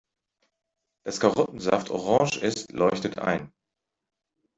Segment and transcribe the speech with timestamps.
[1.05, 3.53] Dass Karottensaft orange ist, leuchtet ein.